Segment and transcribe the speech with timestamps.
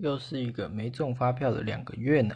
[0.00, 2.34] 又是一个没中发票的两个月呢？